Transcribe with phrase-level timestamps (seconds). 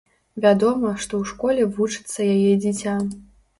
[0.45, 2.99] Вядома, што ў школе вучыцца яе дзіця.